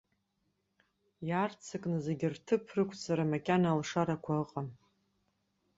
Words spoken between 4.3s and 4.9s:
ыҟам.